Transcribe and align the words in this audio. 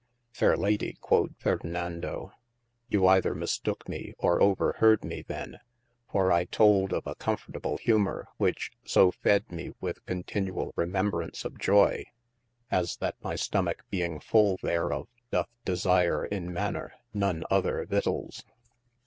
Fayre 0.31 0.57
ladie 0.57 0.97
quod 0.99 1.35
Ferdinado, 1.37 2.31
you 2.89 3.05
either 3.05 3.35
mistoke 3.35 3.87
me 3.87 4.15
or 4.17 4.41
overheard 4.41 5.05
me 5.05 5.21
the: 5.21 5.59
for 6.11 6.31
I 6.31 6.45
told 6.45 6.91
of 6.91 7.05
a 7.05 7.13
cofortable 7.13 7.79
humor 7.79 8.27
which 8.37 8.71
so 8.83 9.11
fed 9.11 9.51
me 9.51 9.73
with 9.79 10.03
cotinuall 10.07 10.73
remebrace 10.75 11.45
of 11.45 11.59
joy, 11.59 12.05
as 12.71 12.97
that 12.97 13.17
my 13.23 13.35
stomack 13.35 13.81
being 13.91 14.19
ful 14.19 14.57
therof 14.57 15.05
doth 15.29 15.49
desire 15.65 16.25
in 16.25 16.51
maner 16.51 16.95
none 17.13 17.43
other 17.51 17.85
vittayles. 17.85 18.41